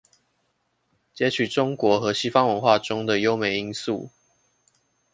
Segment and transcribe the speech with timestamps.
[1.15, 4.09] 擷取中國和西方文化中的優美因素